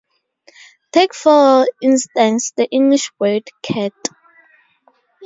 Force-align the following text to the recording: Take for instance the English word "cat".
Take 0.91 1.13
for 1.13 1.67
instance 1.79 2.53
the 2.57 2.65
English 2.69 3.11
word 3.19 3.47
"cat". 3.61 3.93